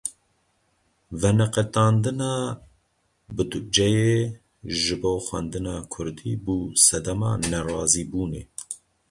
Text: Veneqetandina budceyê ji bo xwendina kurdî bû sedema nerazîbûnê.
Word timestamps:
Veneqetandina 1.21 2.31
budceyê 3.35 4.15
ji 4.81 4.95
bo 5.01 5.11
xwendina 5.25 5.73
kurdî 5.91 6.33
bû 6.43 6.55
sedema 6.85 7.31
nerazîbûnê. 7.49 8.41